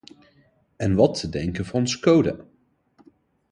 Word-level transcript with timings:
En 0.77 0.95
wat 0.95 1.19
te 1.19 1.29
denken 1.29 1.65
van 1.65 1.87
Škoda? 1.87 2.35